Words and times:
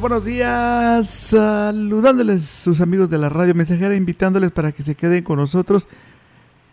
Buenos 0.00 0.26
días. 0.26 1.08
Saludándoles 1.08 2.44
sus 2.44 2.82
amigos 2.82 3.08
de 3.08 3.16
la 3.16 3.30
radio 3.30 3.54
mensajera, 3.54 3.94
invitándoles 3.94 4.50
para 4.50 4.70
que 4.70 4.82
se 4.82 4.94
queden 4.94 5.24
con 5.24 5.38
nosotros. 5.38 5.88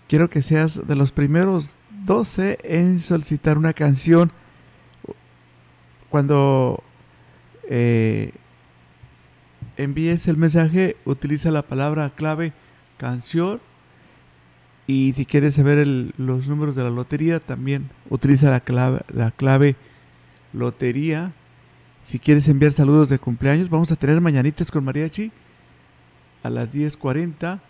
Quiero 0.10 0.30
que 0.30 0.42
seas 0.42 0.86
de 0.86 0.96
los 0.96 1.14
primeros 1.14 1.76
12 2.06 2.60
en 2.64 3.00
solicitar 3.00 3.58
una 3.58 3.72
canción. 3.72 4.32
Cuando 6.10 6.84
eh, 7.70 8.34
envíes 9.78 10.28
el 10.28 10.36
mensaje, 10.36 10.98
utiliza 11.06 11.50
la 11.50 11.62
palabra 11.62 12.10
clave 12.10 12.52
canción. 12.98 13.62
Y 14.86 15.14
si 15.14 15.26
quieres 15.26 15.54
saber 15.54 15.88
los 16.18 16.50
números 16.50 16.76
de 16.76 16.84
la 16.84 16.90
lotería, 16.90 17.40
también 17.40 17.90
utiliza 18.10 18.50
la 18.50 18.60
clave, 18.60 19.02
la 19.14 19.32
clave 19.32 19.78
lotería. 20.52 21.32
Si 22.04 22.20
quieres 22.20 22.50
enviar 22.50 22.74
saludos 22.74 23.08
de 23.08 23.18
cumpleaños, 23.18 23.70
vamos 23.70 23.92
a 23.92 23.96
tener 23.96 24.20
mañanitas 24.20 24.70
con 24.70 24.84
mariachi 24.84 25.32
a 26.44 26.50
las 26.50 26.74
10.40. 26.74 27.62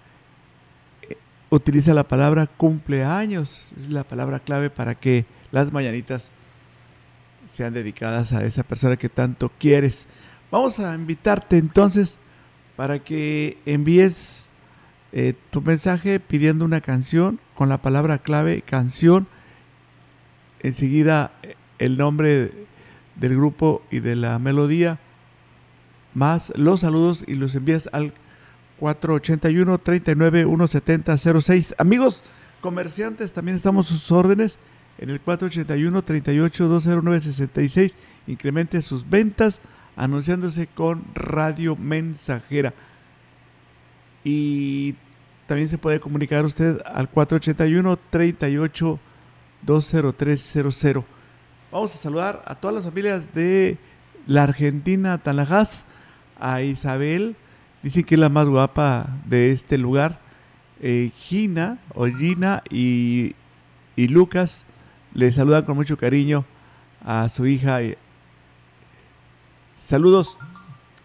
Eh, 1.03 1.17
utiliza 1.51 1.93
la 1.93 2.07
palabra 2.07 2.47
cumpleaños, 2.47 3.71
es 3.77 3.89
la 3.89 4.03
palabra 4.03 4.39
clave 4.39 4.71
para 4.71 4.95
que 4.95 5.25
las 5.51 5.71
mañanitas 5.71 6.31
sean 7.45 7.73
dedicadas 7.73 8.33
a 8.33 8.43
esa 8.43 8.63
persona 8.63 8.97
que 8.97 9.07
tanto 9.07 9.51
quieres. 9.59 10.07
Vamos 10.49 10.79
a 10.79 10.95
invitarte 10.95 11.59
entonces 11.59 12.17
para 12.75 12.97
que 12.97 13.59
envíes 13.67 14.49
eh, 15.11 15.35
tu 15.51 15.61
mensaje 15.61 16.19
pidiendo 16.19 16.65
una 16.65 16.81
canción 16.81 17.39
con 17.53 17.69
la 17.69 17.83
palabra 17.83 18.17
clave 18.17 18.63
canción. 18.63 19.27
Enseguida 20.61 21.31
eh, 21.43 21.55
el 21.77 21.97
nombre 21.99 22.51
del 23.15 23.35
grupo 23.35 23.81
y 23.91 23.99
de 23.99 24.15
la 24.15 24.39
melodía, 24.39 24.99
más 26.13 26.51
los 26.55 26.81
saludos 26.81 27.23
y 27.27 27.35
los 27.35 27.55
envías 27.55 27.89
al 27.91 28.13
481 28.79 29.77
39 29.77 30.45
170 30.45 31.17
06. 31.17 31.75
Amigos 31.77 32.23
comerciantes, 32.61 33.31
también 33.33 33.57
estamos 33.57 33.87
a 33.87 33.93
sus 33.93 34.11
órdenes 34.11 34.57
en 34.97 35.09
el 35.09 35.19
481 35.19 36.01
38 36.03 36.67
209 36.67 37.21
66. 37.21 37.97
Incremente 38.27 38.81
sus 38.81 39.09
ventas 39.09 39.61
anunciándose 39.95 40.67
con 40.67 41.03
Radio 41.13 41.75
Mensajera. 41.75 42.73
Y 44.23 44.95
también 45.47 45.69
se 45.69 45.77
puede 45.77 45.99
comunicar 45.99 46.45
usted 46.45 46.81
al 46.85 47.09
481 47.09 47.99
38 48.09 48.99
20300. 49.61 51.03
Vamos 51.73 51.95
a 51.95 51.97
saludar 51.97 52.43
a 52.45 52.53
todas 52.53 52.75
las 52.75 52.85
familias 52.85 53.33
de 53.33 53.79
la 54.27 54.43
Argentina, 54.43 55.17
Tanajás, 55.17 55.87
a 56.39 56.61
Isabel, 56.61 57.35
dicen 57.81 58.03
que 58.03 58.13
es 58.13 58.19
la 58.19 58.29
más 58.29 58.47
guapa 58.47 59.07
de 59.25 59.51
este 59.51 59.79
lugar, 59.79 60.19
eh, 60.83 61.11
Gina 61.17 61.79
o 61.95 62.05
Gina 62.05 62.61
y, 62.69 63.33
y 63.95 64.07
Lucas, 64.07 64.65
le 65.15 65.31
saludan 65.31 65.65
con 65.65 65.75
mucho 65.75 65.97
cariño 65.97 66.45
a 67.03 67.27
su 67.27 67.47
hija. 67.47 67.79
Saludos, 69.73 70.37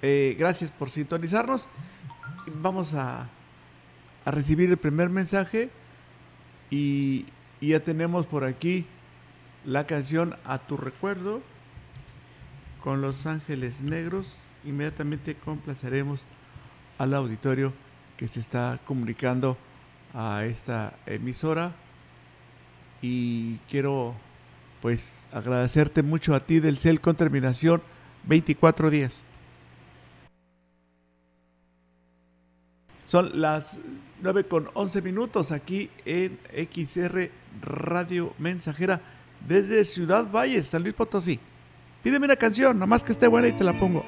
eh, 0.02 0.36
gracias 0.38 0.70
por 0.70 0.90
sintonizarnos. 0.90 1.66
Vamos 2.60 2.92
a, 2.92 3.26
a 4.26 4.30
recibir 4.30 4.68
el 4.68 4.76
primer 4.76 5.08
mensaje 5.08 5.70
y 6.68 7.24
ya 7.62 7.80
tenemos 7.80 8.26
por 8.26 8.44
aquí 8.44 8.84
la 9.68 9.86
canción 9.86 10.34
A 10.46 10.56
tu 10.56 10.78
recuerdo 10.78 11.42
con 12.82 13.02
Los 13.02 13.26
Ángeles 13.26 13.82
Negros. 13.82 14.54
Inmediatamente 14.64 15.34
complaceremos 15.34 16.24
al 16.96 17.12
auditorio 17.12 17.74
que 18.16 18.28
se 18.28 18.40
está 18.40 18.80
comunicando 18.86 19.58
a 20.14 20.46
esta 20.46 20.94
emisora 21.04 21.72
y 23.02 23.58
quiero 23.68 24.14
pues 24.80 25.26
agradecerte 25.32 26.02
mucho 26.02 26.34
a 26.34 26.40
ti 26.40 26.60
del 26.60 26.78
CEL 26.78 27.02
con 27.02 27.16
terminación 27.16 27.82
24 28.24 28.88
días. 28.88 29.22
Son 33.06 33.38
las 33.38 33.80
9 34.22 34.44
con 34.44 34.70
11 34.72 35.02
minutos 35.02 35.52
aquí 35.52 35.90
en 36.06 36.38
XR 36.54 37.30
Radio 37.60 38.32
Mensajera 38.38 39.02
desde 39.46 39.84
Ciudad 39.84 40.26
Valles, 40.30 40.66
San 40.68 40.82
Luis 40.82 40.94
Potosí. 40.94 41.38
Pídeme 42.02 42.26
una 42.26 42.36
canción, 42.36 42.78
nomás 42.78 43.04
que 43.04 43.12
esté 43.12 43.26
buena 43.26 43.48
y 43.48 43.52
te 43.52 43.64
la 43.64 43.78
pongo. 43.78 44.04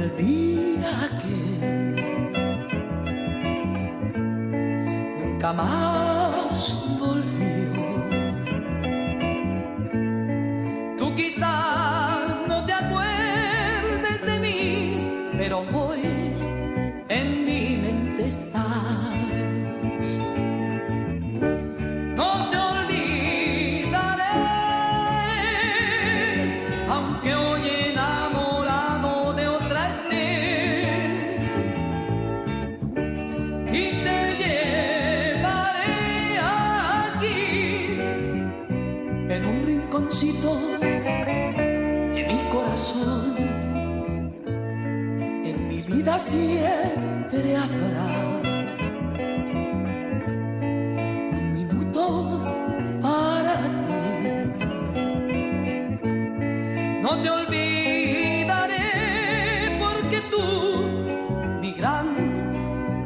El 0.00 0.16
día 0.16 1.10
que 1.20 1.36
nunca 5.22 5.52
más 5.52 6.99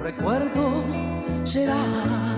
recuerdo 0.04 0.84
serás. 1.44 2.34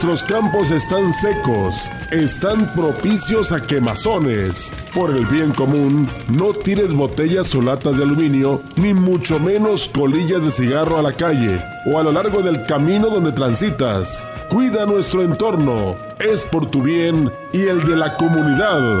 Nuestros 0.00 0.26
campos 0.26 0.70
están 0.70 1.12
secos, 1.12 1.90
están 2.12 2.72
propicios 2.72 3.50
a 3.50 3.66
quemazones. 3.66 4.72
Por 4.94 5.10
el 5.10 5.26
bien 5.26 5.50
común, 5.50 6.08
no 6.28 6.54
tires 6.54 6.94
botellas 6.94 7.52
o 7.56 7.60
latas 7.60 7.96
de 7.96 8.04
aluminio, 8.04 8.62
ni 8.76 8.94
mucho 8.94 9.40
menos 9.40 9.88
colillas 9.88 10.44
de 10.44 10.52
cigarro 10.52 10.98
a 10.98 11.02
la 11.02 11.14
calle 11.14 11.60
o 11.84 11.98
a 11.98 12.04
lo 12.04 12.12
largo 12.12 12.42
del 12.42 12.64
camino 12.66 13.10
donde 13.10 13.32
transitas. 13.32 14.30
Cuida 14.48 14.86
nuestro 14.86 15.22
entorno, 15.22 15.96
es 16.20 16.44
por 16.44 16.70
tu 16.70 16.80
bien 16.80 17.32
y 17.52 17.62
el 17.62 17.82
de 17.82 17.96
la 17.96 18.16
comunidad. 18.16 19.00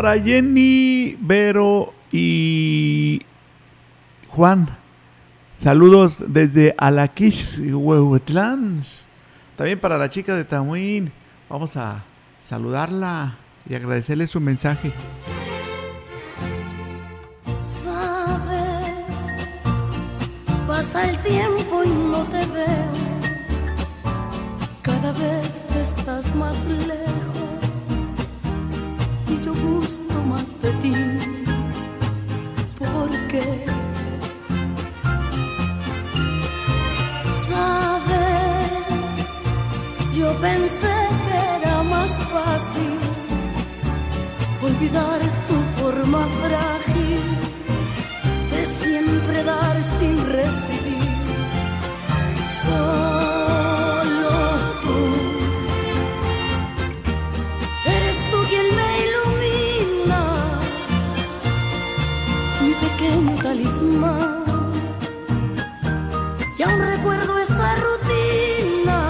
Para 0.00 0.16
Jenny, 0.16 1.16
Vero 1.18 1.92
y 2.12 3.20
Juan. 4.28 4.68
Saludos 5.60 6.22
desde 6.28 6.72
Alaquis, 6.78 7.58
Huehuetlán. 7.58 8.80
También 9.56 9.80
para 9.80 9.98
la 9.98 10.08
chica 10.08 10.36
de 10.36 10.44
Tamuín. 10.44 11.10
Vamos 11.50 11.76
a 11.76 12.04
saludarla 12.40 13.38
y 13.68 13.74
agradecerle 13.74 14.28
su 14.28 14.38
mensaje. 14.40 14.92
Sabes, 17.82 19.04
pasa 20.68 21.10
el 21.10 21.18
tiempo 21.18 21.82
y 21.82 21.88
no 21.88 22.22
te 22.22 22.46
veo. 22.46 22.92
Cada 24.80 25.10
vez 25.10 25.66
estás 25.74 26.36
más 26.36 26.64
lejos 26.86 27.27
y 29.30 29.44
yo 29.44 29.54
gusto 29.54 30.14
más 30.24 30.60
de 30.62 30.70
ti. 30.82 30.94
¿Por 32.78 33.10
qué? 33.28 33.48
Sabes, 37.48 38.70
yo 40.18 40.28
pensé 40.40 40.96
que 41.24 41.38
era 41.60 41.82
más 41.82 42.12
fácil 42.34 42.98
olvidar 44.62 45.20
tu 45.48 45.56
forma 45.80 46.22
frágil 46.42 47.24
de 48.52 48.62
siempre 48.80 49.44
dar 49.44 49.76
sin 49.98 50.16
recibir. 50.38 50.78
Talismán. 63.58 64.44
Y 66.58 66.62
aún 66.62 66.80
recuerdo 66.80 67.38
esa 67.38 67.76
rutina 67.76 69.00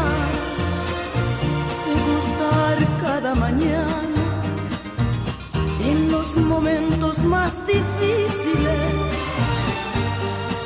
de 1.87 1.94
gozar 2.08 2.78
cada 3.02 3.34
mañana 3.34 3.87
en 5.84 6.12
los 6.12 6.37
momentos 6.37 7.18
más 7.20 7.61
difíciles 7.66 8.80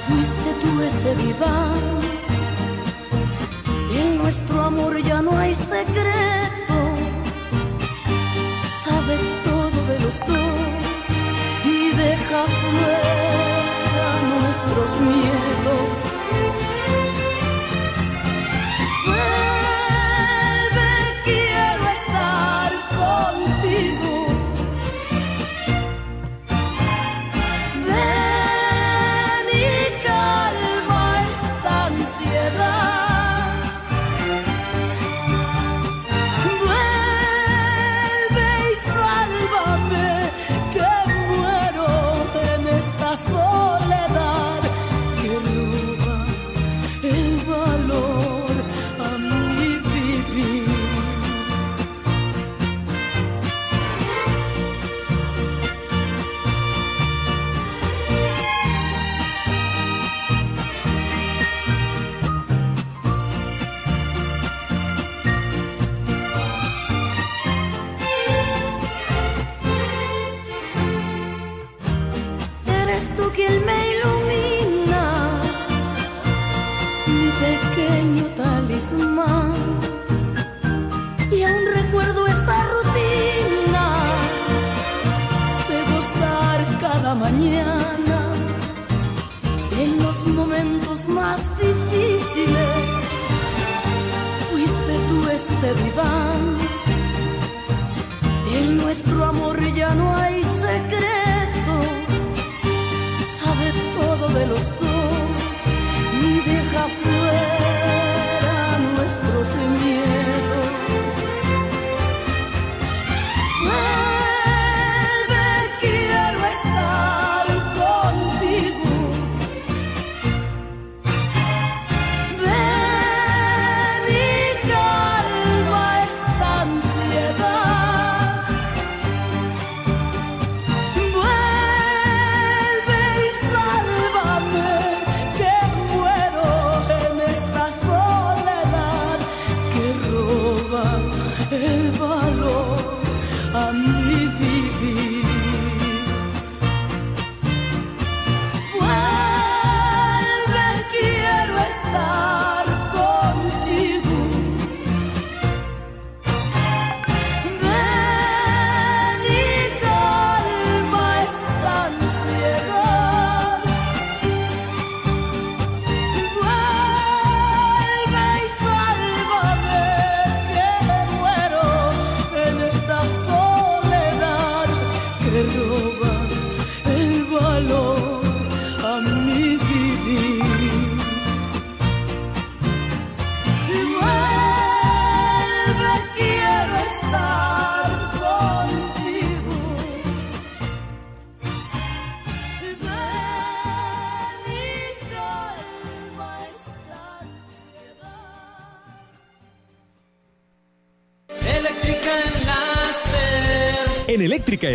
fuiste 0.06 0.50
tú 0.60 0.82
ese 0.82 1.14
diván. 1.16 1.82
En 3.94 4.18
nuestro 4.18 4.62
amor 4.62 4.96
ya 5.02 5.22
no 5.22 5.36
hay 5.36 5.54
secretos, 5.54 6.88
sabe 8.84 9.16
todo 9.44 9.78
de 9.90 10.00
los 10.00 10.18
dos 10.26 10.52
y 11.64 11.96
deja 11.96 12.44
fuera 12.46 13.11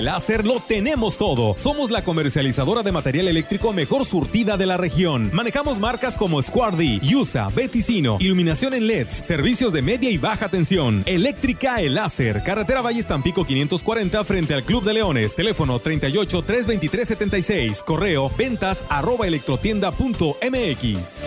Láser 0.07 0.47
lo 0.47 0.61
tenemos 0.61 1.17
todo. 1.17 1.53
Somos 1.57 1.91
la 1.91 2.01
comercializadora 2.01 2.81
de 2.81 2.93
material 2.93 3.27
eléctrico 3.27 3.73
mejor 3.73 4.05
surtida 4.05 4.55
de 4.55 4.65
la 4.65 4.77
región. 4.77 5.29
Manejamos 5.33 5.79
marcas 5.79 6.15
como 6.17 6.41
Squardi, 6.41 7.01
USA, 7.13 7.49
Beticino, 7.49 8.15
iluminación 8.21 8.73
en 8.73 8.87
LEDs, 8.87 9.13
servicios 9.13 9.73
de 9.73 9.81
media 9.81 10.09
y 10.09 10.17
baja 10.17 10.47
tensión. 10.47 11.03
Eléctrica 11.05 11.81
El 11.81 11.95
Láser, 11.95 12.41
carretera 12.41 12.81
Valle 12.81 13.03
Tampico 13.03 13.43
540 13.43 14.23
frente 14.23 14.53
al 14.53 14.63
Club 14.63 14.85
de 14.85 14.93
Leones. 14.93 15.35
Teléfono 15.35 15.77
38 15.77 16.41
323 16.41 17.05
76. 17.05 17.83
Correo 17.83 18.31
ventas 18.37 18.85
arroba 18.87 19.27
electrotienda.mx. 19.27 21.23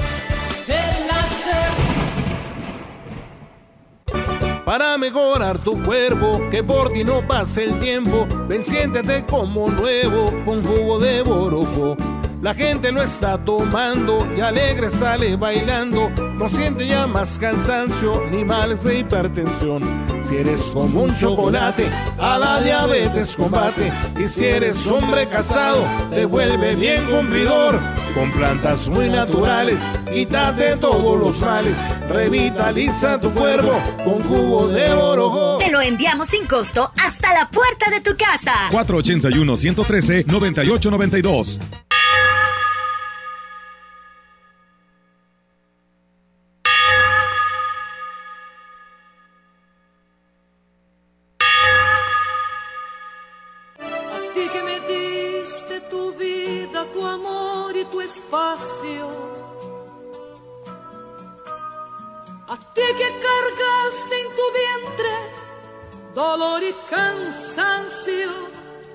Para 4.64 4.96
mejorar 4.98 5.58
tu 5.58 5.82
cuerpo, 5.82 6.48
que 6.50 6.62
por 6.62 6.92
ti 6.92 7.02
no 7.02 7.26
pase 7.26 7.64
el 7.64 7.80
tiempo, 7.80 8.28
ven 8.50 8.64
siéntete 8.64 9.24
como 9.26 9.70
nuevo 9.70 10.32
con 10.44 10.64
jugo 10.64 10.98
de 10.98 11.22
borojo. 11.22 11.96
La 12.42 12.52
gente 12.52 12.90
lo 12.90 13.00
está 13.00 13.38
tomando 13.44 14.26
y 14.36 14.40
alegre 14.40 14.90
sale 14.90 15.36
bailando. 15.36 16.10
No 16.36 16.48
siente 16.48 16.88
ya 16.88 17.06
más 17.06 17.38
cansancio 17.38 18.26
ni 18.28 18.44
males 18.44 18.82
de 18.82 18.98
hipertensión. 18.98 19.82
Si 20.24 20.38
eres 20.38 20.62
como 20.72 21.02
un 21.04 21.14
chocolate, 21.14 21.86
a 22.18 22.40
la 22.40 22.60
diabetes 22.60 23.36
combate. 23.36 23.92
Y 24.18 24.26
si 24.26 24.46
eres 24.46 24.84
hombre 24.88 25.28
casado, 25.28 25.84
te 26.10 26.24
vuelve 26.24 26.74
bien 26.74 27.04
cumplidor 27.04 27.78
con 28.14 28.30
plantas 28.32 28.88
muy 28.88 29.08
naturales, 29.08 29.80
quítate 30.12 30.76
todos 30.76 31.18
los 31.18 31.40
males, 31.40 31.76
revitaliza 32.08 33.20
tu 33.20 33.30
cuerpo 33.32 33.80
con 34.04 34.22
jugo 34.22 34.68
de 34.68 34.94
borojo. 34.94 35.58
Te 35.58 35.70
lo 35.70 35.80
enviamos 35.80 36.28
sin 36.28 36.46
costo 36.46 36.90
hasta 37.04 37.32
la 37.34 37.48
puerta 37.50 37.90
de 37.90 38.00
tu 38.00 38.16
casa. 38.16 38.52
481 38.70 39.56
113 39.56 40.24
9892 40.26 41.89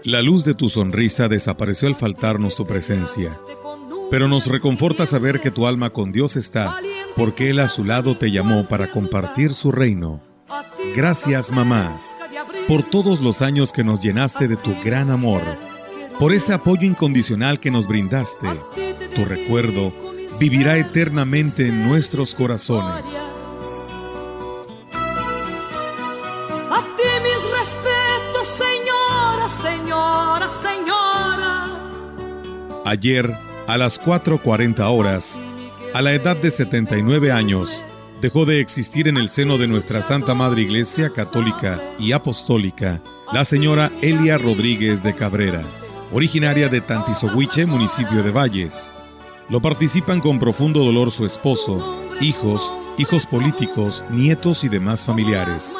La 0.06 0.22
luz 0.22 0.46
de 0.46 0.54
tu 0.54 0.70
sonrisa 0.70 1.28
desapareció 1.28 1.88
al 1.88 1.96
faltarnos 1.96 2.56
tu 2.56 2.68
presencia, 2.68 3.32
pero 4.12 4.28
nos 4.28 4.46
reconforta 4.46 5.08
saber 5.08 5.42
que 5.42 5.50
tu 5.50 5.66
alma 5.66 5.90
con 5.90 6.12
Dios 6.12 6.36
está, 6.36 6.78
porque 7.16 7.50
Él 7.50 7.60
a 7.60 7.68
su 7.68 7.84
lado 7.84 8.16
te 8.16 8.30
llamó 8.30 8.68
para 8.68 8.92
compartir 8.92 9.52
su 9.56 9.72
reino. 9.72 10.22
Gracias, 10.96 11.52
mamá, 11.52 11.92
por 12.68 12.84
todos 12.84 13.20
los 13.20 13.42
años 13.42 13.72
que 13.72 13.84
nos 13.84 14.00
llenaste 14.00 14.48
de 14.48 14.58
tu 14.58 14.80
gran 14.84 15.10
amor, 15.10 15.42
por 16.20 16.34
ese 16.34 16.54
apoyo 16.54 16.84
incondicional 16.84 17.60
que 17.60 17.72
nos 17.72 17.88
brindaste. 17.88 18.48
Tu 19.16 19.26
recuerdo 19.26 19.92
vivirá 20.40 20.78
eternamente 20.78 21.66
en 21.66 21.90
nuestros 21.90 22.36
corazones. 22.36 23.32
Ayer, 32.86 33.36
a 33.68 33.80
las 33.80 34.00
4.40 34.00 34.80
horas, 34.92 35.42
a 35.96 36.04
la 36.04 36.14
edad 36.14 36.38
de 36.38 36.52
79 36.52 37.32
años, 37.32 37.84
dejó 38.22 38.46
de 38.46 38.60
existir 38.60 39.08
en 39.08 39.18
el 39.18 39.28
seno 39.28 39.58
de 39.58 39.68
nuestra 39.68 40.04
Santa 40.04 40.36
Madre 40.36 40.62
Iglesia 40.62 41.10
Católica 41.10 41.82
y 41.98 42.12
Apostólica 42.12 43.02
la 43.34 43.44
señora 43.44 43.92
Elia 44.04 44.38
Rodríguez 44.38 45.02
de 45.02 45.16
Cabrera, 45.16 45.64
originaria 46.12 46.70
de 46.70 46.80
Tantizohuiche, 46.80 47.66
municipio 47.66 48.22
de 48.22 48.30
Valles. 48.30 48.94
Lo 49.50 49.64
participan 49.64 50.20
con 50.20 50.38
profundo 50.38 50.84
dolor 50.84 51.10
su 51.10 51.26
esposo, 51.26 52.06
hijos, 52.22 52.72
hijos 53.00 53.26
políticos, 53.26 54.04
nietos 54.12 54.64
y 54.64 54.70
demás 54.70 55.06
familiares. 55.06 55.76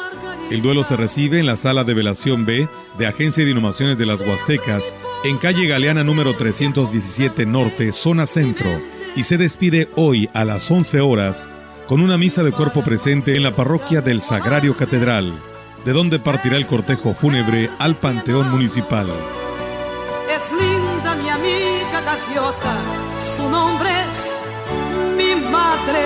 El 0.50 0.62
duelo 0.62 0.84
se 0.84 0.96
recibe 0.96 1.40
en 1.40 1.46
la 1.46 1.56
sala 1.56 1.82
de 1.82 1.94
velación 1.94 2.44
B 2.44 2.68
de 2.98 3.06
Agencia 3.06 3.44
de 3.44 3.50
Inhumaciones 3.50 3.98
de 3.98 4.06
las 4.06 4.20
Huastecas, 4.20 4.94
en 5.24 5.38
calle 5.38 5.66
Galeana 5.66 6.04
número 6.04 6.34
317 6.34 7.46
Norte, 7.46 7.92
zona 7.92 8.26
centro, 8.26 8.70
y 9.16 9.24
se 9.24 9.38
despide 9.38 9.88
hoy 9.96 10.30
a 10.34 10.44
las 10.44 10.70
11 10.70 11.00
horas 11.00 11.50
con 11.88 12.00
una 12.00 12.16
misa 12.18 12.42
de 12.42 12.52
cuerpo 12.52 12.82
presente 12.82 13.36
en 13.36 13.42
la 13.42 13.54
parroquia 13.54 14.00
del 14.00 14.20
Sagrario 14.20 14.76
Catedral, 14.76 15.32
de 15.84 15.92
donde 15.92 16.18
partirá 16.18 16.56
el 16.56 16.66
cortejo 16.66 17.14
fúnebre 17.14 17.70
al 17.78 17.96
Panteón 17.96 18.50
Municipal. 18.50 19.08
Es 20.34 20.44
linda 20.52 21.14
mi 21.16 21.28
amiga 21.28 22.00
gaviota, 22.04 22.74
su 23.36 23.48
nombre 23.48 23.88
es 23.88 25.16
mi 25.16 25.34
madre. 25.50 26.04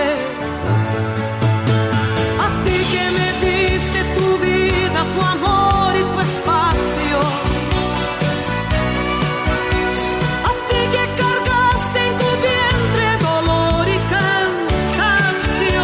A 2.38 2.62
ti 2.64 2.76
que 2.92 3.04
me 3.16 3.28
diste 3.50 4.09
tu 4.30 4.38
vida, 4.38 5.06
tu 5.12 5.20
amor 5.20 5.94
y 5.96 6.02
tu 6.12 6.20
espacio. 6.20 7.18
A 10.48 10.52
ti 10.68 10.80
que 10.94 11.04
cargaste 11.22 12.00
en 12.08 12.14
tu 12.22 12.30
vientre 12.46 13.06
dolor 13.28 13.88
y 13.88 13.98
cansancio. 14.14 15.82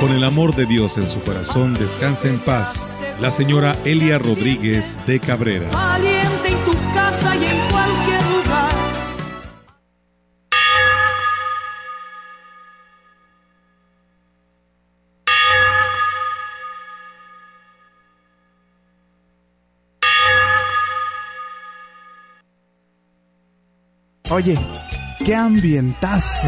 Con 0.00 0.12
el 0.12 0.24
amor 0.24 0.54
de 0.54 0.66
Dios 0.66 0.98
en 0.98 1.08
su 1.08 1.20
corazón, 1.22 1.74
descansa 1.74 2.28
en 2.28 2.38
paz 2.38 2.96
la 3.20 3.30
señora 3.30 3.76
Elia 3.84 4.18
Rodríguez 4.18 5.06
de 5.06 5.20
Cabrera. 5.20 5.68
Oye, 24.32 24.56
qué 25.24 25.34
ambientazo. 25.34 26.46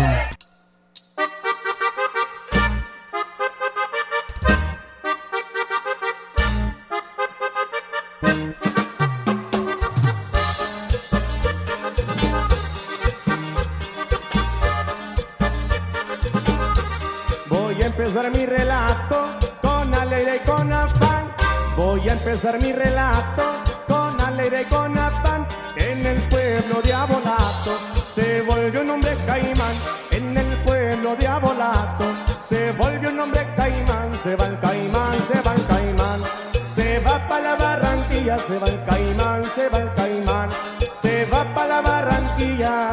Voy 17.49 17.83
a 17.83 17.87
empezar 17.87 18.31
mi 18.31 18.47
relato 18.47 19.27
con 19.61 19.93
alegre 19.93 20.37
y 20.37 20.49
con 20.49 20.73
afán. 20.73 21.33
Voy 21.77 22.09
a 22.09 22.13
empezar 22.13 22.63
mi 22.63 22.73
relato 22.73 23.43
con 23.89 24.21
alegre 24.21 24.63
y 24.63 24.65
con 24.67 24.97
afán. 24.97 25.45
En 25.75 26.07
el 26.07 26.21
pueblo 26.29 26.81
de 26.85 26.93
volvió 32.83 33.11
un 33.11 33.21
hombre 33.21 33.47
caimán. 33.57 34.11
Se 34.23 34.37
va 34.37 34.47
el 34.47 34.59
caimán, 34.59 35.15
se 35.29 35.41
va 35.43 35.55
el 35.55 35.67
caimán. 35.67 36.21
Se 36.75 36.99
va 37.01 37.19
para 37.29 37.43
la 37.43 37.55
Barranquilla, 37.57 38.39
se 38.39 38.59
va 38.59 38.67
el 38.69 38.85
caimán, 38.85 39.45
se 39.45 39.69
va 39.69 39.79
el 39.79 39.91
caimán. 39.95 40.49
Se 41.03 41.25
va 41.27 41.45
para 41.55 41.69
la 41.69 41.81
Barranquilla. 41.81 42.92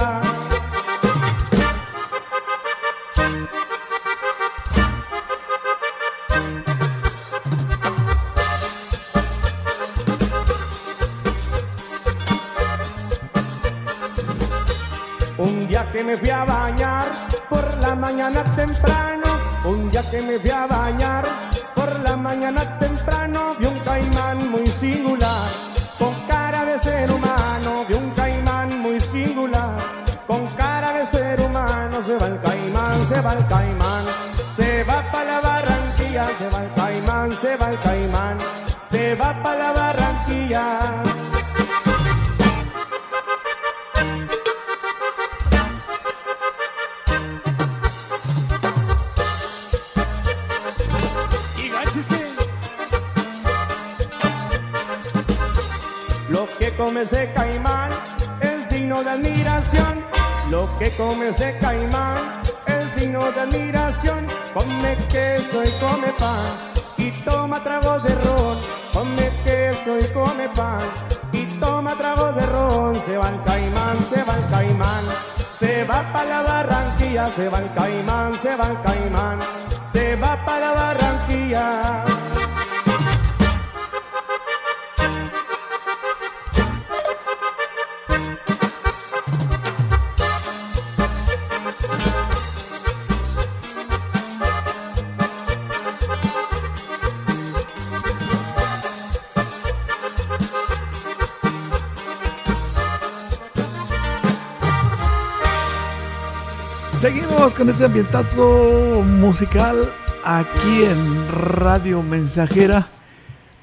Seguimos 107.01 107.55
con 107.55 107.69
este 107.69 107.85
ambientazo 107.85 109.01
musical 109.19 109.77
aquí 110.25 110.83
en 110.83 111.31
Radio 111.31 112.03
Mensajera. 112.03 112.87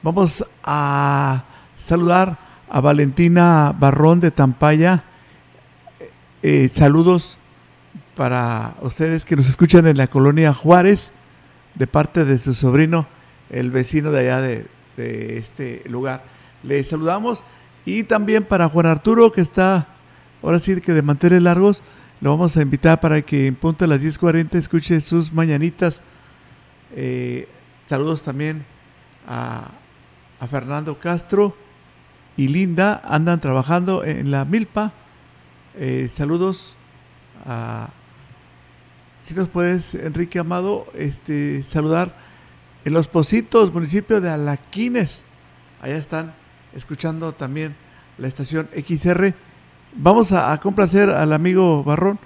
Vamos 0.02 0.42
a 0.64 1.44
saludar 1.76 2.38
a 2.70 2.80
Valentina 2.80 3.76
Barrón 3.78 4.20
de 4.20 4.30
Tampaya. 4.30 5.04
Eh, 6.42 6.70
saludos 6.72 7.36
para 8.16 8.74
ustedes 8.80 9.26
que 9.26 9.36
nos 9.36 9.50
escuchan 9.50 9.86
en 9.86 9.98
la 9.98 10.06
colonia 10.06 10.54
Juárez, 10.54 11.12
de 11.74 11.86
parte 11.86 12.24
de 12.24 12.38
su 12.38 12.54
sobrino, 12.54 13.06
el 13.50 13.70
vecino 13.70 14.12
de 14.12 14.20
allá 14.20 14.40
de, 14.40 14.66
este 15.36 15.82
lugar. 15.90 16.24
Le 16.62 16.82
saludamos 16.84 17.44
y 17.84 18.04
también 18.04 18.44
para 18.44 18.70
Juan 18.70 18.86
Arturo, 18.86 19.30
que 19.30 19.42
está 19.42 19.88
ahora 20.42 20.58
sí 20.58 20.80
que 20.80 20.94
de 20.94 21.02
mantener 21.02 21.42
largos. 21.42 21.82
Lo 22.20 22.30
vamos 22.30 22.56
a 22.56 22.62
invitar 22.62 22.98
para 22.98 23.20
que 23.20 23.46
en 23.46 23.54
punto 23.54 23.84
a 23.84 23.88
las 23.88 24.02
10.40 24.02 24.54
escuche 24.54 25.00
sus 25.00 25.32
mañanitas. 25.32 26.00
Eh, 26.94 27.46
saludos 27.84 28.22
también 28.22 28.64
a, 29.28 29.68
a 30.40 30.46
Fernando 30.46 30.98
Castro 30.98 31.54
y 32.36 32.48
Linda. 32.48 33.02
Andan 33.04 33.40
trabajando 33.40 34.02
en 34.02 34.30
la 34.30 34.46
Milpa. 34.46 34.92
Eh, 35.74 36.08
saludos 36.10 36.74
a... 37.44 37.90
Si 39.22 39.34
nos 39.34 39.48
puedes, 39.48 39.94
Enrique 39.94 40.38
Amado, 40.38 40.86
este, 40.94 41.62
saludar 41.62 42.14
en 42.84 42.94
Los 42.94 43.08
Positos, 43.08 43.74
municipio 43.74 44.20
de 44.22 44.30
Alaquines. 44.30 45.24
Allá 45.82 45.96
están 45.96 46.32
escuchando 46.74 47.32
también 47.32 47.74
la 48.16 48.28
estación 48.28 48.68
XR. 48.74 49.34
Vamos 49.98 50.32
a, 50.32 50.54
complacer 50.58 51.08
al 51.08 51.32
amigo 51.32 51.82
Barrón 51.82 52.18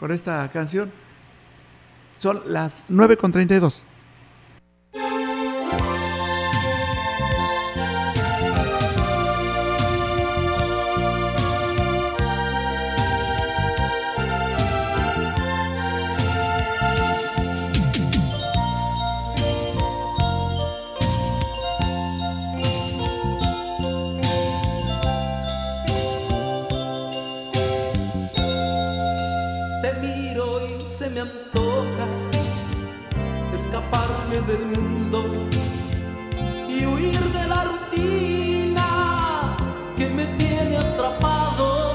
con 0.00 0.12
esta 0.12 0.48
canción. 0.50 0.90
Son 2.16 2.40
las 2.46 2.84
9.32. 2.88 3.82
del 34.46 34.64
mundo 34.66 35.48
y 36.68 36.84
huir 36.86 37.18
de 37.18 37.46
la 37.48 37.64
rutina 37.64 39.56
que 39.96 40.08
me 40.08 40.26
tiene 40.36 40.78
atrapado. 40.78 41.94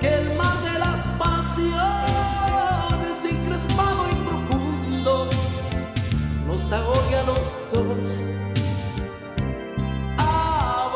Que 0.00 0.14
el 0.14 0.36
mar 0.36 0.56
de 0.62 0.78
las 0.78 1.06
pasiones 1.18 1.74
encrespado 3.24 4.06
y 4.12 4.14
profundo 4.28 5.28
nos 6.46 6.72
ahogue 6.72 7.16
a 7.16 7.22
los 7.24 7.54
dos. 7.72 8.22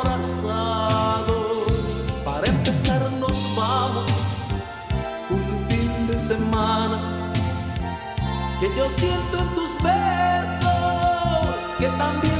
Abrazados, 0.02 0.56
para 2.24 2.46
empezar 2.46 3.00
nos 3.18 3.56
vamos 3.56 4.12
un 5.30 5.66
fin 5.68 6.06
de 6.06 6.18
semana 6.20 7.22
que 8.60 8.68
yo 8.76 8.88
siento 8.90 9.38
en 9.38 9.56
besos 9.56 9.61
que 11.82 11.88
también 11.98 12.31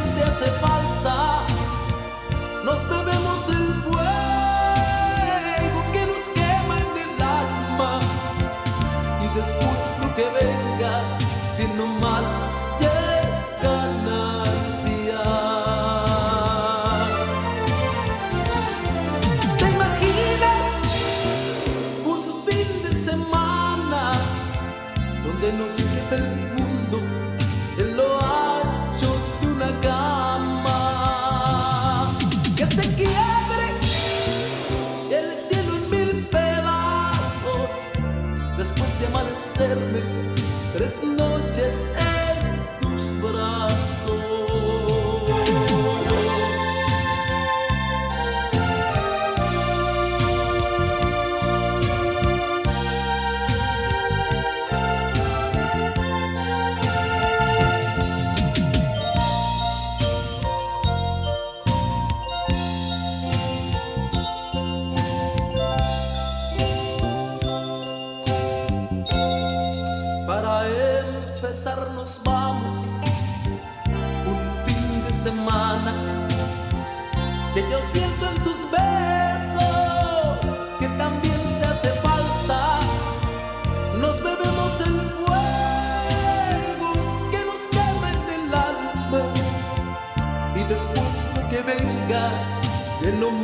de 93.02 93.10
lo 93.10 93.41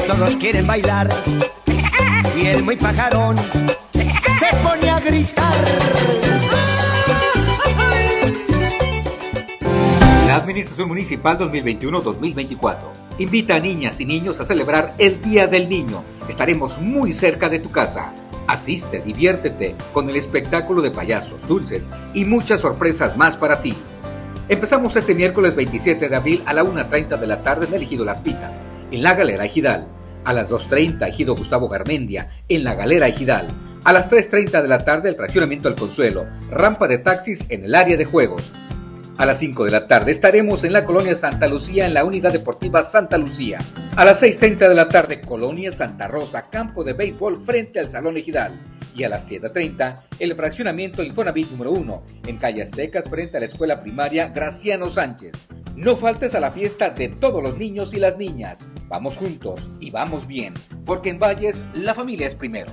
todos 0.06 0.36
quieren 0.36 0.66
bailar. 0.66 1.08
Y 2.36 2.46
el 2.46 2.62
muy 2.62 2.76
pajarón 2.76 3.36
se 4.38 4.54
pone 4.62 4.90
a 4.90 5.00
gritar. 5.00 5.54
La 10.26 10.36
Administración 10.36 10.88
Municipal 10.88 11.38
2021-2024 11.38 12.76
invita 13.18 13.56
a 13.56 13.60
niñas 13.60 14.00
y 14.00 14.06
niños 14.06 14.40
a 14.40 14.44
celebrar 14.44 14.94
el 14.98 15.20
Día 15.22 15.46
del 15.46 15.68
Niño. 15.68 16.02
Estaremos 16.28 16.78
muy 16.78 17.12
cerca 17.12 17.48
de 17.48 17.60
tu 17.60 17.70
casa. 17.70 18.12
Asiste, 18.46 19.00
diviértete 19.00 19.74
con 19.92 20.10
el 20.10 20.16
espectáculo 20.16 20.82
de 20.82 20.90
payasos, 20.90 21.46
dulces 21.46 21.88
y 22.12 22.24
muchas 22.24 22.60
sorpresas 22.60 23.16
más 23.16 23.36
para 23.36 23.62
ti. 23.62 23.74
Empezamos 24.48 24.96
este 24.96 25.14
miércoles 25.14 25.54
27 25.54 26.08
de 26.08 26.16
abril 26.16 26.42
a 26.44 26.52
la 26.52 26.64
1.30 26.64 27.18
de 27.18 27.26
la 27.26 27.42
tarde 27.42 27.66
en 27.66 27.74
el 27.74 27.82
Ejido 27.82 28.04
Las 28.04 28.20
Pitas, 28.20 28.60
en 28.90 29.02
la 29.02 29.14
Galera 29.14 29.44
Ejidal. 29.44 29.88
A 30.24 30.32
las 30.32 30.50
2.30 30.50 31.08
Ejido 31.08 31.34
Gustavo 31.34 31.68
Garmendia, 31.68 32.28
en 32.48 32.64
la 32.64 32.74
Galera 32.74 33.08
Ejidal. 33.08 33.48
A 33.84 33.92
las 33.92 34.10
3.30 34.10 34.62
de 34.62 34.68
la 34.68 34.84
tarde 34.84 35.08
el 35.08 35.14
fraccionamiento 35.14 35.68
El 35.68 35.74
Consuelo, 35.74 36.26
rampa 36.50 36.88
de 36.88 36.98
taxis 36.98 37.44
en 37.48 37.64
el 37.64 37.74
área 37.74 37.96
de 37.96 38.04
juegos. 38.04 38.52
A 39.16 39.26
las 39.26 39.38
5 39.38 39.64
de 39.64 39.70
la 39.70 39.86
tarde 39.86 40.10
estaremos 40.10 40.64
en 40.64 40.72
la 40.72 40.84
colonia 40.84 41.14
Santa 41.14 41.46
Lucía 41.46 41.86
en 41.86 41.94
la 41.94 42.04
unidad 42.04 42.32
deportiva 42.32 42.82
Santa 42.82 43.16
Lucía. 43.16 43.58
A 43.94 44.04
las 44.04 44.20
6.30 44.20 44.68
de 44.68 44.74
la 44.74 44.88
tarde 44.88 45.20
colonia 45.20 45.70
Santa 45.70 46.08
Rosa, 46.08 46.50
campo 46.50 46.82
de 46.82 46.94
béisbol 46.94 47.40
frente 47.40 47.78
al 47.78 47.88
Salón 47.88 48.16
Ejidal. 48.16 48.60
Y 48.96 49.04
a 49.04 49.08
las 49.08 49.30
7.30 49.30 50.02
el 50.18 50.34
fraccionamiento 50.34 51.04
Infonavit 51.04 51.48
número 51.50 51.70
1 51.70 52.02
en 52.26 52.38
calle 52.38 52.62
Aztecas 52.62 53.08
frente 53.08 53.36
a 53.36 53.40
la 53.40 53.46
escuela 53.46 53.82
primaria 53.82 54.28
Graciano 54.28 54.90
Sánchez. 54.90 55.32
No 55.76 55.94
faltes 55.94 56.34
a 56.34 56.40
la 56.40 56.50
fiesta 56.50 56.90
de 56.90 57.08
todos 57.08 57.40
los 57.40 57.56
niños 57.56 57.94
y 57.94 58.00
las 58.00 58.18
niñas. 58.18 58.66
Vamos 58.88 59.16
juntos 59.16 59.70
y 59.78 59.92
vamos 59.92 60.26
bien, 60.26 60.54
porque 60.84 61.10
en 61.10 61.20
Valles 61.20 61.62
la 61.72 61.94
familia 61.94 62.26
es 62.26 62.34
primero. 62.34 62.72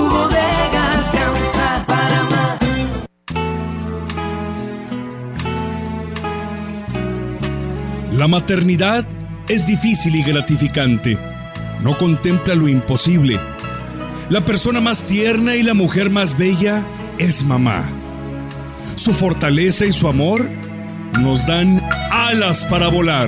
La 8.21 8.27
maternidad 8.27 9.03
es 9.49 9.65
difícil 9.65 10.15
y 10.15 10.21
gratificante. 10.21 11.17
No 11.81 11.97
contempla 11.97 12.53
lo 12.53 12.67
imposible. 12.67 13.39
La 14.29 14.45
persona 14.45 14.79
más 14.79 15.07
tierna 15.07 15.55
y 15.55 15.63
la 15.63 15.73
mujer 15.73 16.11
más 16.11 16.37
bella 16.37 16.85
es 17.17 17.43
mamá. 17.43 17.83
Su 18.93 19.15
fortaleza 19.15 19.87
y 19.87 19.91
su 19.91 20.07
amor 20.07 20.47
nos 21.19 21.47
dan 21.47 21.81
alas 22.11 22.63
para 22.65 22.89
volar. 22.89 23.27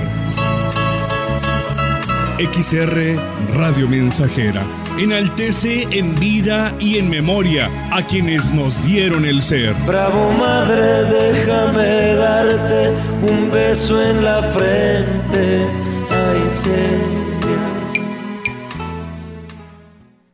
XR 2.38 3.18
Radio 3.52 3.88
Mensajera 3.88 4.83
enaltece 4.98 5.88
en 5.90 6.18
vida 6.18 6.74
y 6.78 6.98
en 6.98 7.10
memoria 7.10 7.68
a 7.92 8.06
quienes 8.06 8.52
nos 8.52 8.84
dieron 8.84 9.24
el 9.24 9.42
ser. 9.42 9.74
Bravo 9.86 10.32
madre, 10.32 11.04
déjame 11.04 12.14
darte 12.14 12.90
un 13.22 13.50
beso 13.50 14.00
en 14.02 14.24
la 14.24 14.42
frente. 14.42 15.66
Ay. 16.10 16.34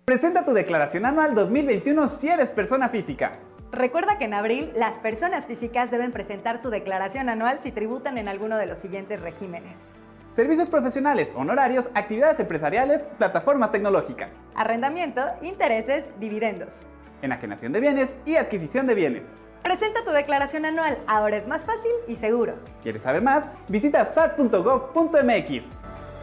Presenta 0.05 0.45
tu 0.45 0.53
declaración 0.53 1.07
anual 1.07 1.35
2021 1.35 2.09
si 2.09 2.29
eres 2.29 2.51
persona 2.51 2.89
física. 2.89 3.39
Recuerda 3.73 4.19
que 4.19 4.25
en 4.25 4.35
abril 4.35 4.73
las 4.75 4.99
personas 4.99 5.47
físicas 5.47 5.91
deben 5.91 6.11
presentar 6.11 6.61
su 6.61 6.71
declaración 6.71 7.29
anual 7.29 7.61
si 7.63 7.71
tributan 7.71 8.19
en 8.19 8.27
alguno 8.27 8.59
de 8.59 8.67
los 8.67 8.79
siguientes 8.79 9.21
regímenes. 9.21 10.00
Servicios 10.31 10.69
profesionales, 10.69 11.33
honorarios, 11.35 11.91
actividades 11.95 12.39
empresariales, 12.39 13.09
plataformas 13.19 13.73
tecnológicas. 13.73 14.35
Arrendamiento, 14.55 15.23
intereses, 15.43 16.05
dividendos. 16.21 16.87
Enajenación 17.23 17.73
de 17.73 17.81
bienes 17.81 18.15
y 18.25 18.37
adquisición 18.37 18.87
de 18.87 18.95
bienes. 18.95 19.33
Presenta 19.63 20.05
tu 20.05 20.11
declaración 20.11 20.65
anual, 20.65 20.99
ahora 21.07 21.37
es 21.37 21.47
más 21.47 21.67
fácil 21.67 21.91
y 22.09 22.17
seguro. 22.17 22.55
¿Quieres 22.83 23.03
saber 23.03 23.23
más? 23.23 23.47
Visita 23.69 24.05
sat.gov.mx. 24.05 25.65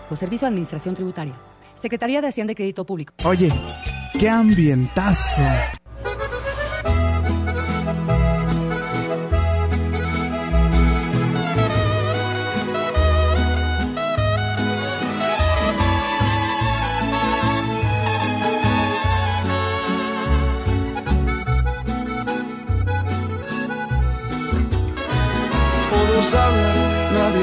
O 0.10 0.16
Servicio 0.16 0.45
de 0.45 0.49
Administración 0.49 0.95
Tributaria. 0.95 1.34
Secretaría 1.76 2.22
de 2.22 2.28
Hacienda 2.30 2.53
y 2.53 2.55
Crédito 2.55 2.86
Público. 2.86 3.14
Oye, 3.26 3.51
qué 4.18 4.30
ambientazo. 4.30 5.43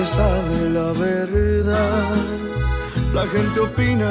Sabe 0.07 0.71
la 0.71 0.93
verdad. 0.93 2.15
La 3.15 3.27
gente 3.27 3.61
opina 3.61 4.11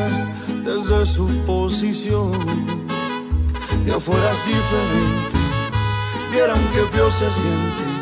desde 0.64 1.06
su 1.06 1.28
posición. 1.46 2.32
De 3.86 3.94
afuera 3.94 4.32
es 4.32 4.46
diferente, 4.46 5.38
vieran 6.32 6.60
que 6.74 6.82
feo 6.96 7.12
se 7.12 7.30
siente 7.32 7.94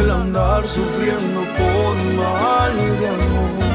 el 0.00 0.10
andar 0.10 0.66
sufriendo 0.66 1.40
por 1.58 1.96
mal 2.16 2.76
de 2.98 3.08
amor. 3.08 3.69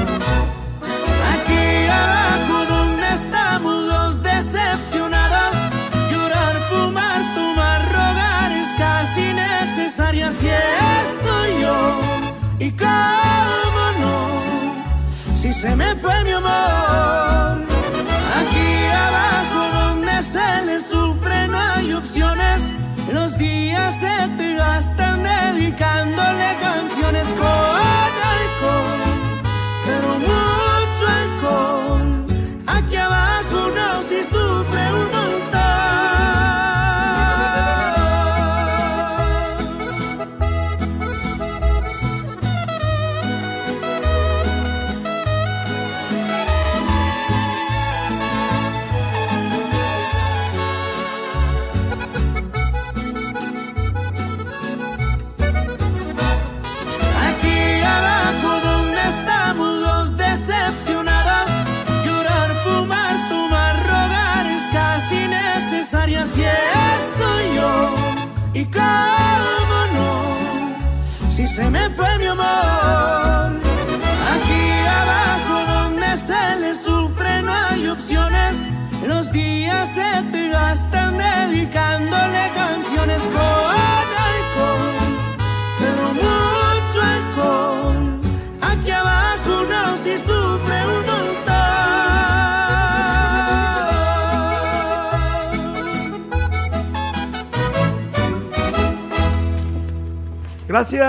Se 15.66 15.76
me 15.76 15.96
fue 15.96 16.24
mi 16.24 16.32
amor. 16.32 17.35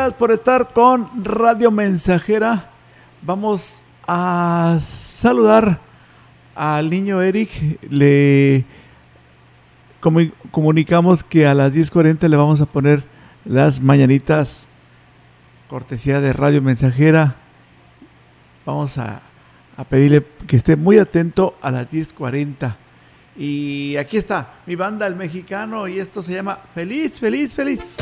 Gracias 0.06 0.20
por 0.20 0.30
estar 0.30 0.72
con 0.72 1.24
Radio 1.24 1.72
Mensajera. 1.72 2.70
Vamos 3.22 3.82
a 4.06 4.78
saludar 4.80 5.80
al 6.54 6.88
niño 6.90 7.20
Eric. 7.20 7.50
Le 7.90 8.64
comu- 10.00 10.30
comunicamos 10.52 11.24
que 11.24 11.44
a 11.48 11.54
las 11.54 11.74
10.40 11.74 12.28
le 12.28 12.36
vamos 12.36 12.60
a 12.60 12.66
poner 12.66 13.02
las 13.44 13.80
mañanitas 13.80 14.68
cortesía 15.68 16.20
de 16.20 16.32
Radio 16.32 16.62
Mensajera. 16.62 17.34
Vamos 18.64 18.98
a 18.98 19.20
pedirle 19.90 20.24
que 20.46 20.54
esté 20.54 20.76
muy 20.76 20.98
atento 20.98 21.56
a 21.60 21.72
las 21.72 21.90
10.40. 21.90 22.76
Y 23.36 23.96
aquí 23.96 24.18
está 24.18 24.52
mi 24.66 24.76
banda 24.76 25.08
El 25.08 25.16
Mexicano 25.16 25.88
y 25.88 25.98
esto 25.98 26.22
se 26.22 26.32
llama 26.34 26.60
Feliz, 26.76 27.18
Feliz, 27.18 27.52
Feliz. 27.54 27.96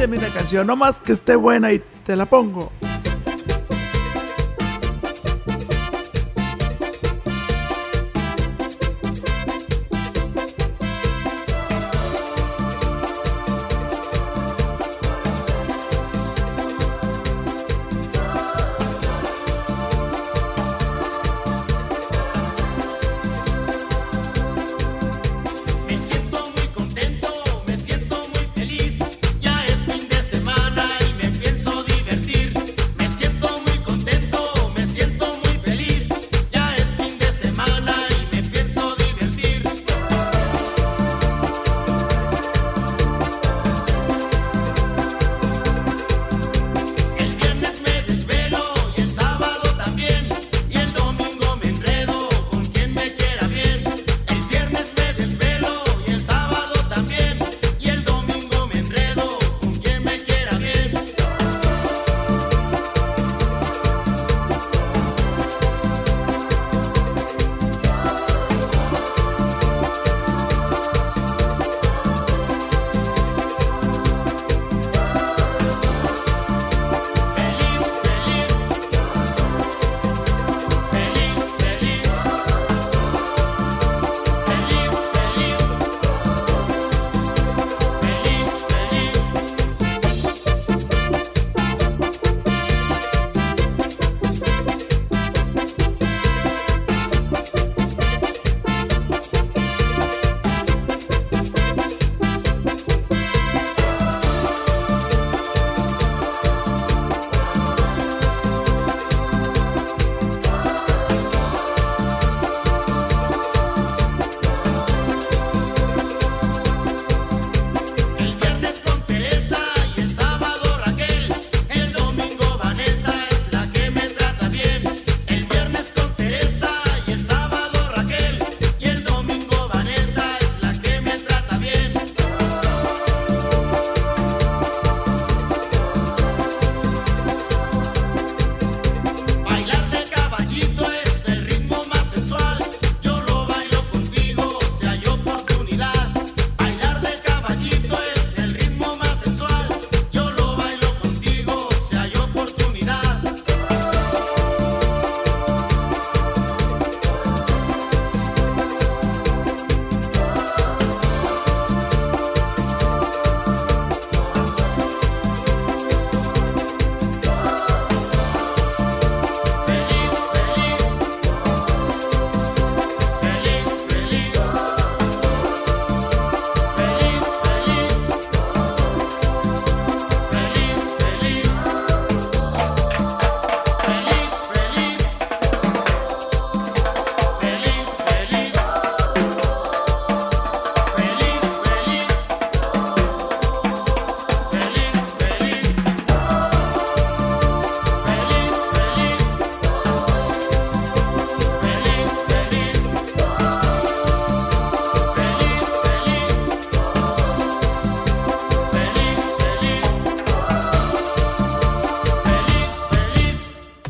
Pídeme 0.00 0.16
una 0.16 0.32
canción, 0.32 0.66
no 0.66 0.76
más 0.76 0.98
que 0.98 1.12
esté 1.12 1.36
buena 1.36 1.74
y 1.74 1.82
te 2.06 2.16
la 2.16 2.24
pongo. 2.24 2.72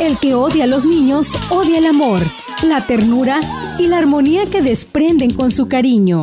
El 0.00 0.16
que 0.16 0.34
odia 0.34 0.64
a 0.64 0.66
los 0.66 0.86
niños 0.86 1.28
odia 1.50 1.76
el 1.76 1.84
amor, 1.84 2.22
la 2.62 2.86
ternura 2.86 3.38
y 3.78 3.86
la 3.86 3.98
armonía 3.98 4.46
que 4.46 4.62
desprenden 4.62 5.34
con 5.34 5.50
su 5.50 5.68
cariño. 5.68 6.22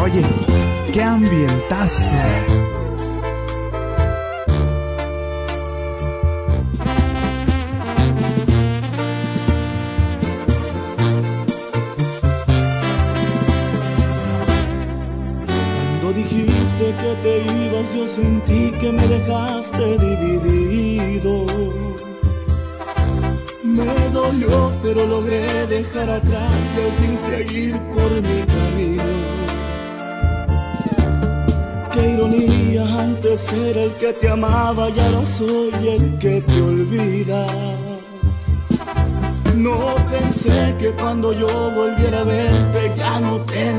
Oye, 0.00 0.22
qué 0.92 1.02
ambientazo. 1.02 2.14
Que 18.86 18.92
me 18.92 19.08
dejaste 19.08 19.98
dividido. 19.98 21.44
Me 23.64 24.08
dolió, 24.12 24.72
pero 24.80 25.06
logré 25.06 25.66
dejar 25.66 26.08
atrás 26.08 26.52
y 26.76 26.80
al 26.86 26.92
fin 27.00 27.18
seguir 27.30 27.80
por 27.94 28.10
mi 28.26 28.40
camino. 28.54 29.02
Qué 31.92 32.10
ironía, 32.14 32.84
antes 33.02 33.52
era 33.52 33.82
el 33.82 33.92
que 33.94 34.12
te 34.12 34.28
amaba 34.28 34.88
y 34.88 35.00
ahora 35.00 35.26
soy 35.36 35.88
el 35.88 36.18
que 36.20 36.40
te 36.42 36.62
olvida. 36.62 37.44
No 39.56 39.96
pensé 40.12 40.76
que 40.78 40.90
cuando 40.92 41.32
yo 41.32 41.48
volviera 41.74 42.20
a 42.20 42.24
verte 42.24 42.92
ya 42.96 43.18
no 43.18 43.38
te 43.40 43.72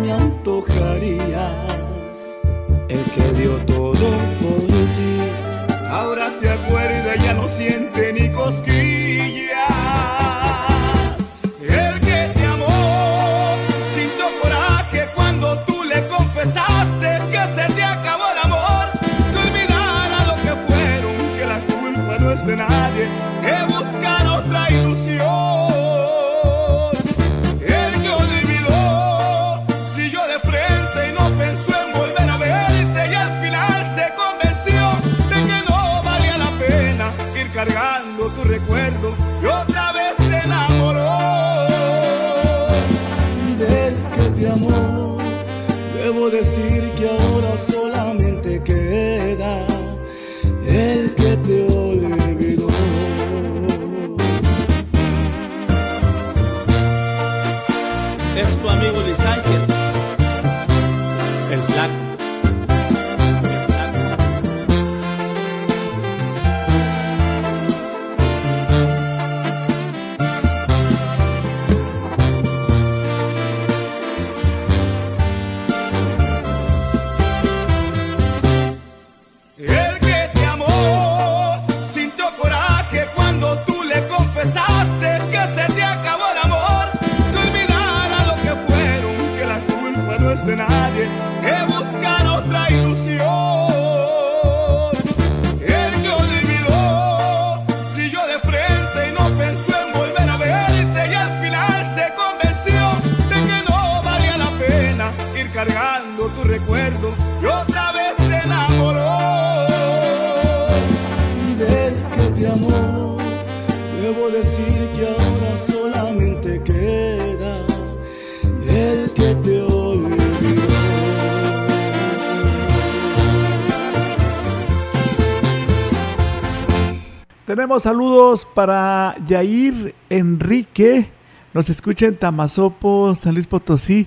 Tenemos 127.58 127.82
saludos 127.82 128.46
para 128.46 129.16
Yair 129.26 129.96
Enrique. 130.12 131.10
Nos 131.56 131.72
escucha 131.72 132.06
en 132.06 132.16
Tamazopo, 132.16 133.16
San 133.16 133.34
Luis 133.34 133.48
Potosí. 133.48 134.06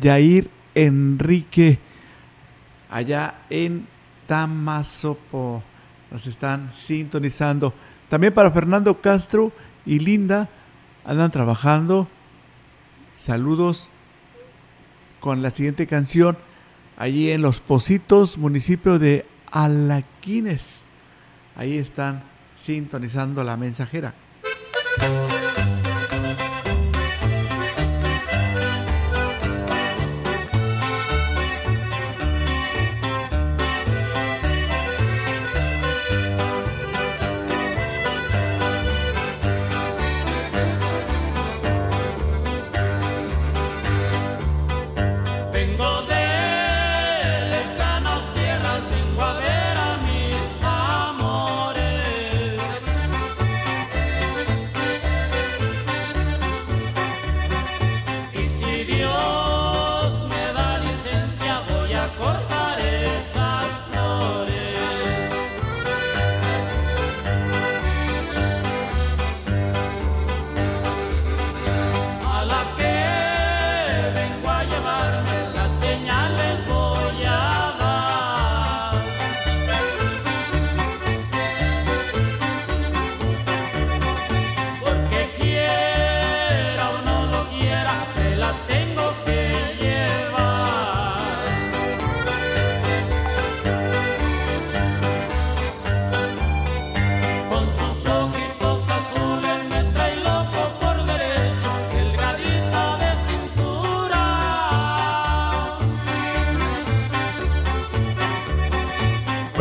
Yair 0.00 0.48
Enrique. 0.74 1.78
Allá 2.88 3.34
en 3.50 3.86
Tamazopo. 4.26 5.62
Nos 6.10 6.26
están 6.26 6.72
sintonizando. 6.72 7.74
También 8.08 8.32
para 8.32 8.50
Fernando 8.50 8.98
Castro 8.98 9.52
y 9.84 9.98
Linda. 9.98 10.48
Andan 11.04 11.30
trabajando. 11.30 12.08
Saludos 13.12 13.90
con 15.20 15.42
la 15.42 15.50
siguiente 15.50 15.86
canción. 15.86 16.38
Allí 16.96 17.30
en 17.30 17.42
Los 17.42 17.60
Positos, 17.60 18.38
municipio 18.38 18.98
de 18.98 19.26
Alaquines. 19.52 20.86
Ahí 21.56 21.76
están 21.76 22.22
sintonizando 22.56 23.44
la 23.44 23.56
mensajera. 23.56 24.14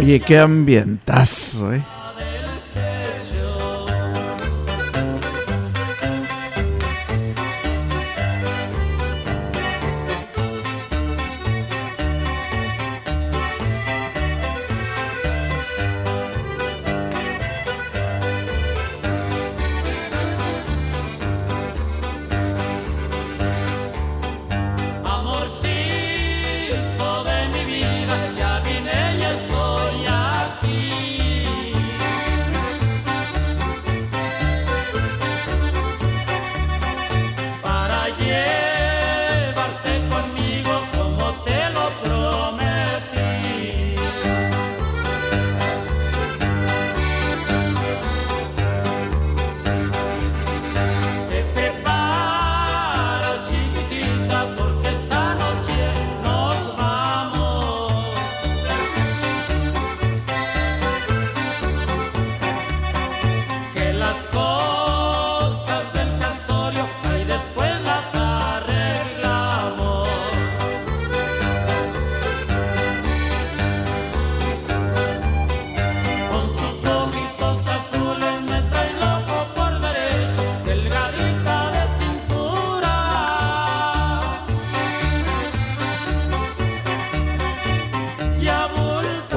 Oye, 0.05 0.19
qué 0.19 0.37
ambientazo, 0.37 1.73
¿eh? 1.73 1.81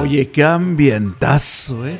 Oye, 0.09 0.31
qué 0.31 0.43
ambientazo, 0.43 1.85
¿eh? 1.87 1.99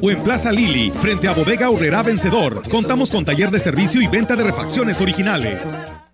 o 0.00 0.10
en 0.10 0.22
Plaza 0.22 0.50
Lili, 0.52 0.90
frente 0.90 1.28
a 1.28 1.32
Bodega 1.32 1.70
Urrera 1.70 2.02
Vencedor. 2.02 2.62
Contamos 2.70 3.10
con 3.10 3.24
taller 3.24 3.50
de 3.50 3.60
servicio 3.60 4.00
y 4.00 4.06
venta 4.06 4.36
de 4.36 4.44
refacciones 4.44 5.00
originales. 5.00 5.58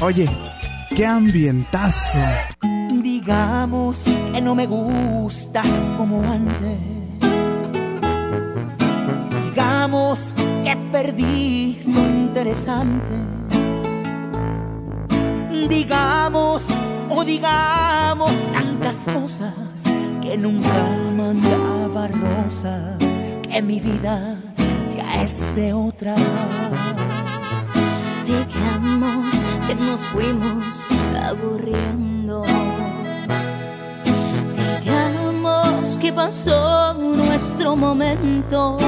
Oye, 0.00 0.28
qué 0.94 1.04
ambientazo. 1.04 2.20
Digamos 3.02 4.04
que 4.32 4.40
no 4.40 4.54
me 4.54 4.64
gustas 4.66 5.66
como 5.96 6.22
antes. 6.22 6.78
Digamos 9.44 10.34
que 10.62 10.76
perdí 10.92 11.82
lo 11.84 12.00
interesante. 12.00 13.12
Digamos 15.68 16.64
o 17.10 17.24
digamos 17.24 18.30
tantas 18.52 18.96
cosas 19.12 19.52
que 20.22 20.36
nunca 20.38 20.96
mandaba 21.16 22.06
rosas. 22.06 23.02
Que 23.50 23.60
mi 23.60 23.80
vida 23.80 24.38
ya 24.96 25.22
es 25.24 25.56
de 25.56 25.72
otras. 25.72 26.20
Digamos 28.24 29.37
que 29.68 29.74
nos 29.74 30.00
fuimos 30.06 30.86
aburriendo. 31.22 32.42
Digamos 34.80 35.98
que 35.98 36.10
pasó 36.10 36.94
nuestro 36.94 37.76
momento. 37.76 38.78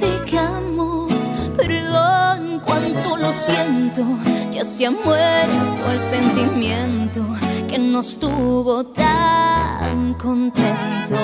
Digamos, 0.00 1.12
perdón, 1.56 2.60
cuánto 2.64 3.16
lo 3.16 3.32
siento. 3.32 4.04
Ya 4.50 4.64
se 4.64 4.86
ha 4.86 4.90
muerto 4.90 5.82
el 5.92 6.00
sentimiento 6.00 7.24
que 7.68 7.78
nos 7.78 8.18
tuvo 8.18 8.82
tan 8.82 10.14
contentos. 10.14 11.20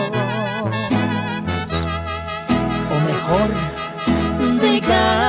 O 2.92 2.96
mejor, 3.10 3.50
Digamos 4.62 5.27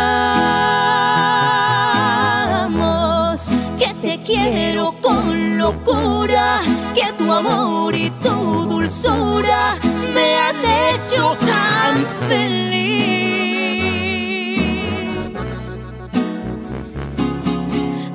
te 4.50 4.56
quiero 4.56 4.96
con 5.02 5.58
locura, 5.58 6.62
que 6.94 7.14
tu 7.18 7.32
amor 7.32 7.96
y 7.96 8.10
tu 8.10 8.66
dulzura 8.66 9.78
me 10.14 10.36
han 10.38 10.56
hecho 10.66 11.36
tan 11.40 12.06
feliz. 12.28 12.70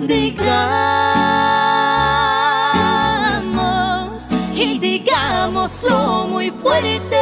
Digamos 0.00 0.70
y 4.54 4.78
digámoslo 4.78 6.26
muy 6.28 6.50
fuerte 6.50 7.16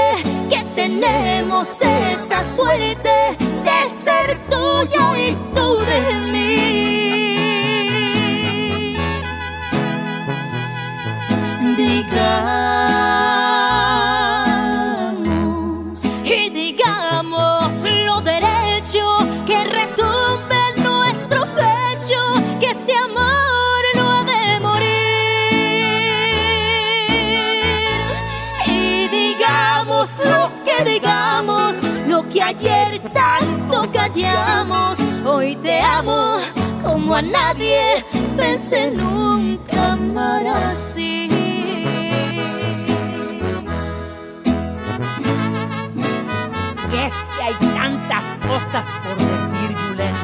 que 0.48 0.64
tenemos 0.74 1.80
esa 1.80 2.42
suerte 2.44 3.36
de 3.66 3.90
ser 4.04 4.38
tuyo 4.48 5.16
y 5.16 5.36
tú 5.54 5.78
de 5.90 6.00
mí. 6.32 7.32
Y 16.24 16.50
digamos 16.50 17.82
lo 17.84 18.20
derecho 18.20 19.16
que 19.46 19.64
retumbe 19.64 20.56
en 20.76 20.82
nuestro 20.84 21.46
pecho 21.54 22.20
que 22.60 22.70
este 22.70 22.94
amor 22.94 23.82
no 23.96 24.10
ha 24.10 24.24
de 24.24 24.60
morir. 24.60 24.82
Y 28.66 29.08
digamos 29.08 30.18
lo 30.24 30.50
que 30.64 30.84
digamos, 30.84 31.76
lo 32.06 32.28
que 32.28 32.42
ayer 32.42 33.00
tanto 33.12 33.90
callamos, 33.92 34.98
hoy 35.24 35.56
te 35.56 35.80
amo 35.80 36.36
como 36.82 37.14
a 37.14 37.22
nadie 37.22 38.04
pensé 38.36 38.90
nunca 38.90 39.92
amar 39.92 40.46
así. 40.46 41.32
Es 46.93 47.12
que 47.36 47.43
hay 47.43 47.55
tantas 47.74 48.24
cosas 48.47 48.86
por 49.03 49.16
decir, 49.16 49.76
Julen. 49.88 50.14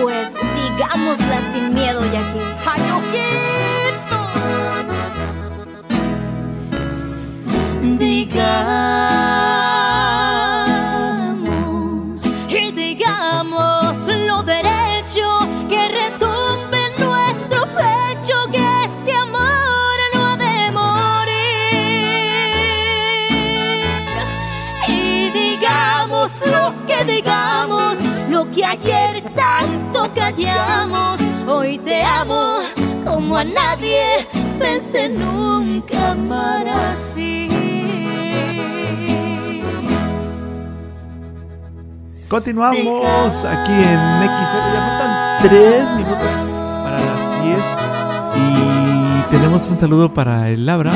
Pues 0.00 0.34
digámoslas 0.34 1.44
sin 1.52 1.74
miedo, 1.74 2.02
ya 2.12 2.22
que. 2.32 2.40
¡Hayojito! 2.66 4.18
Digamos. 7.98 9.35
Que 28.56 28.64
ayer 28.64 29.22
tanto 29.34 30.10
callamos, 30.14 31.20
hoy 31.46 31.76
te 31.76 32.02
amo 32.02 32.60
como 33.04 33.36
a 33.36 33.44
nadie 33.44 34.26
pensé 34.58 35.10
nunca 35.10 36.12
amar 36.12 36.66
así. 36.66 37.48
Continuamos 42.28 43.44
aquí 43.44 43.72
en 43.72 44.00
XR. 44.24 44.64
Ya 44.72 44.80
faltan 44.88 45.48
3 45.48 45.96
minutos 45.96 46.32
para 46.82 46.98
las 46.98 47.44
10. 47.44 47.66
Y 48.36 49.30
tenemos 49.32 49.68
un 49.68 49.76
saludo 49.76 50.14
para 50.14 50.48
el 50.48 50.64
Labra. 50.64 50.92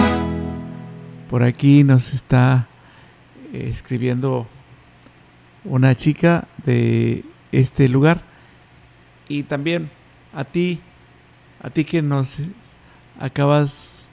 Por 1.28 1.42
aquí 1.42 1.84
nos 1.84 2.14
está 2.14 2.68
eh, 3.52 3.68
escribiendo 3.70 4.46
una 5.64 5.94
chica 5.94 6.48
de 6.64 7.29
este 7.52 7.88
lugar. 7.88 8.22
Y 9.28 9.44
también 9.44 9.90
a 10.34 10.44
ti, 10.44 10.80
a 11.62 11.70
ti 11.70 11.84
que 11.84 12.02
nos 12.02 12.38
acabas 13.18 14.08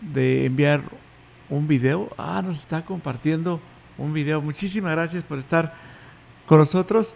de 0.00 0.46
enviar 0.46 0.82
un 1.48 1.68
video. 1.68 2.10
Ah, 2.18 2.42
nos 2.44 2.58
está 2.58 2.84
compartiendo 2.84 3.60
un 3.98 4.12
video. 4.12 4.40
Muchísimas 4.40 4.92
gracias 4.92 5.22
por 5.24 5.38
estar 5.38 5.74
con 6.46 6.58
nosotros. 6.58 7.14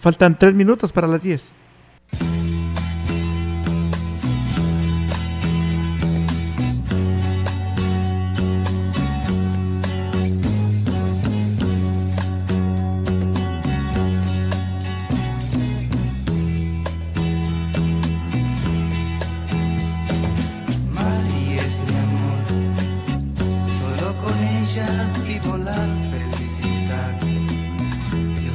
Faltan 0.00 0.38
tres 0.38 0.54
minutos 0.54 0.92
para 0.92 1.06
las 1.06 1.22
10. 1.22 1.52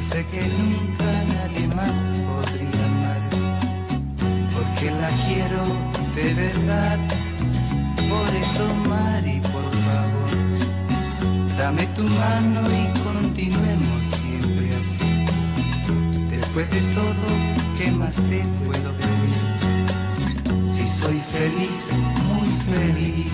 Sé 0.00 0.26
que 0.32 0.40
nunca 0.40 1.04
nadie 1.34 1.68
más 1.68 1.98
podría 2.26 2.84
amar, 2.86 3.22
porque 4.52 4.90
la 4.90 5.10
quiero 5.26 5.62
de 6.16 6.34
verdad. 6.34 6.98
Por 8.08 8.34
eso, 8.34 8.64
Mari, 8.88 9.40
por 9.40 9.70
favor, 9.86 10.30
dame 11.56 11.86
tu 11.94 12.02
mano 12.04 12.62
y 12.80 12.98
continuemos 13.04 14.06
siempre 14.06 14.74
así. 14.80 15.10
Después 16.30 16.70
de 16.70 16.80
todo, 16.94 17.26
¿qué 17.78 17.90
más 17.92 18.16
te 18.16 18.42
puedo 18.64 18.90
pedir? 19.02 20.66
Si 20.66 20.88
soy 20.88 21.20
feliz, 21.30 21.92
muy 22.26 22.50
feliz. 22.74 23.32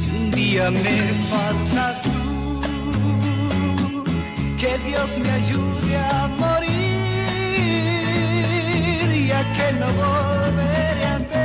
Si 0.00 0.10
un 0.16 0.30
día 0.30 0.70
me 0.70 1.12
faltas 1.28 2.02
tú, 2.02 2.19
que 4.60 4.76
Dios 4.86 5.18
me 5.18 5.30
ayude 5.30 5.96
a 5.96 6.28
morir, 6.36 6.68
ya 9.26 9.42
que 9.54 9.72
no 9.80 9.86
volveré 9.86 11.04
a 11.06 11.18
ser 11.18 11.39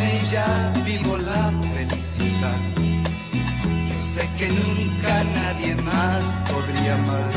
ella 0.00 0.72
vivo 0.84 1.16
la 1.18 1.52
felicidad. 1.74 2.60
Yo 3.90 3.98
sé 4.14 4.28
que 4.38 4.48
nunca 4.48 5.24
nadie 5.38 5.74
más 5.76 6.22
podría 6.50 6.94
amar, 6.94 7.32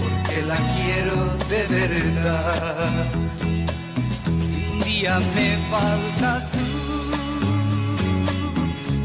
porque 0.00 0.36
la 0.46 0.58
quiero 0.74 1.16
de 1.48 1.62
verdad. 1.78 3.06
Si 4.50 4.60
un 4.72 4.78
día 4.80 5.14
me 5.34 5.48
faltas 5.70 6.50
tú, 6.52 6.66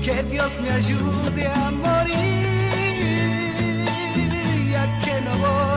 que 0.01 0.23
Dios 0.23 0.51
me 0.61 0.71
ayude 0.71 1.47
a 1.47 1.71
morir, 1.71 2.15
ya 4.71 4.85
que 5.03 5.13
no 5.21 5.33
volveré 5.45 5.76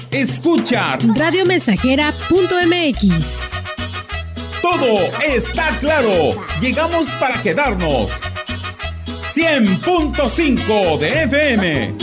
escucha. 0.11 0.99
Radiomensajera.mx. 1.15 3.25
Todo 4.61 4.99
está 5.25 5.75
claro. 5.79 6.35
Llegamos 6.61 7.07
para 7.19 7.41
quedarnos. 7.41 8.11
100.5 9.33 10.99
de 10.99 11.23
FM. 11.23 11.95